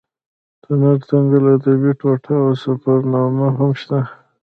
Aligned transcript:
طنز 0.63 0.99
تکل 1.09 1.43
ادبي 1.55 1.91
ټوټه 1.99 2.35
او 2.45 2.51
سفرنامه 2.63 3.47
هم 3.57 3.71
شته. 3.81 3.99